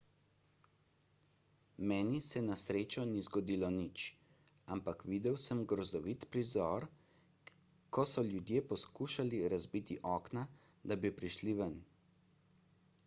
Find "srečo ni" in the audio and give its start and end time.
2.61-3.19